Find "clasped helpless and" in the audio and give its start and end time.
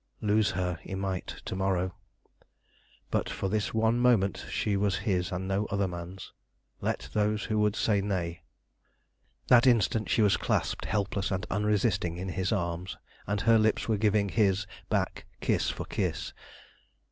10.37-11.45